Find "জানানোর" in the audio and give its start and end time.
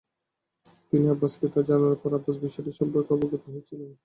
1.69-1.99